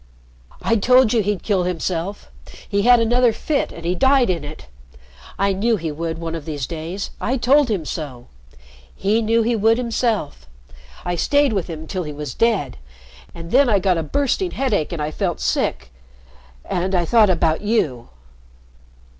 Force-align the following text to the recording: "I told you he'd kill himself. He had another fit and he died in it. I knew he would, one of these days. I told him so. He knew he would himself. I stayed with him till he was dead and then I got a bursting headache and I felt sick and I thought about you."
"I 0.63 0.77
told 0.77 1.13
you 1.13 1.21
he'd 1.21 1.43
kill 1.43 1.61
himself. 1.65 2.31
He 2.67 2.81
had 2.81 2.99
another 2.99 3.31
fit 3.31 3.71
and 3.71 3.85
he 3.85 3.93
died 3.93 4.31
in 4.31 4.43
it. 4.43 4.65
I 5.37 5.53
knew 5.53 5.77
he 5.77 5.91
would, 5.91 6.17
one 6.17 6.33
of 6.33 6.45
these 6.45 6.65
days. 6.65 7.11
I 7.21 7.37
told 7.37 7.69
him 7.69 7.85
so. 7.85 8.25
He 8.95 9.21
knew 9.21 9.43
he 9.43 9.55
would 9.55 9.77
himself. 9.77 10.47
I 11.05 11.13
stayed 11.13 11.53
with 11.53 11.67
him 11.67 11.85
till 11.85 12.01
he 12.01 12.13
was 12.13 12.33
dead 12.33 12.77
and 13.35 13.51
then 13.51 13.69
I 13.69 13.77
got 13.77 13.99
a 13.99 14.01
bursting 14.01 14.49
headache 14.57 14.91
and 14.91 15.03
I 15.03 15.11
felt 15.11 15.39
sick 15.39 15.91
and 16.65 16.95
I 16.95 17.05
thought 17.05 17.29
about 17.29 17.61
you." 17.61 18.07